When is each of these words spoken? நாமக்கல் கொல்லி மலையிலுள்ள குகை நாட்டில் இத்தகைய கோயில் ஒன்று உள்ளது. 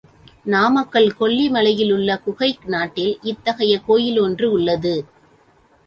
நாமக்கல் 0.45 1.09
கொல்லி 1.19 1.45
மலையிலுள்ள 1.49 2.17
குகை 2.17 2.51
நாட்டில் 2.65 3.13
இத்தகைய 3.23 3.75
கோயில் 3.79 4.19
ஒன்று 4.19 4.51
உள்ளது. 4.51 4.95